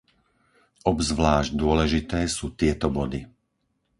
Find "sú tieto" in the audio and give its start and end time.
2.37-2.87